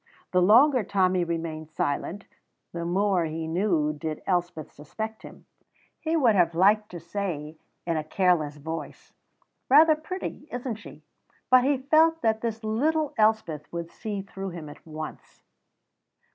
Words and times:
The 0.31 0.41
longer 0.41 0.81
Tommy 0.83 1.23
remained 1.23 1.69
silent, 1.69 2.25
the 2.73 2.85
more, 2.85 3.25
he 3.25 3.45
knew, 3.45 3.93
did 3.93 4.23
Elspeth 4.25 4.71
suspect 4.71 5.21
him. 5.21 5.45
He 5.99 6.17
would 6.17 6.33
have 6.33 6.55
liked 6.55 6.89
to 6.89 6.99
say, 6.99 7.55
in 7.85 7.97
a 7.97 8.03
careless 8.03 8.57
voice, 8.57 9.13
"Rather 9.69 9.93
pretty, 9.95 10.47
isn't 10.51 10.77
she?" 10.77 11.03
but 11.51 11.63
he 11.63 11.77
felt 11.77 12.23
that 12.23 12.41
this 12.41 12.63
little 12.63 13.13
Elspeth 13.19 13.71
would 13.71 13.91
see 13.91 14.23
through 14.23 14.49
him 14.49 14.69
at 14.69 14.83
once. 14.87 15.43